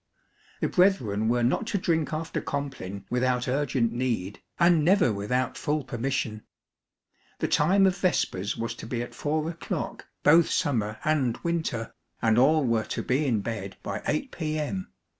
The 0.61 0.67
brethren 0.67 1.27
were 1.29 1.43
not 1.43 1.67
to 1.67 1.77
drink 1.77 2.11
after 2.11 2.41
Compline 2.41 3.05
without 3.11 3.47
urgent 3.47 3.91
need, 3.91 4.41
and 4.59 4.83
never 4.83 5.13
without 5.13 5.59
full 5.59 5.83
permission. 5.83 6.41
The 7.37 7.47
time 7.47 7.85
of 7.85 7.95
Vespers 7.95 8.57
was 8.57 8.73
to 8.77 8.87
be 8.87 9.03
at 9.03 9.13
4 9.13 9.47
o'clock, 9.47 10.07
both 10.23 10.49
summer 10.49 10.97
and 11.03 11.37
winter, 11.43 11.93
and 12.19 12.39
all 12.39 12.65
were 12.65 12.85
to 12.85 13.03
be 13.03 13.27
in 13.27 13.41
bed 13.41 13.77
by 13.83 14.01
8 14.07 14.31
p. 14.31 14.57
m. 14.57 14.91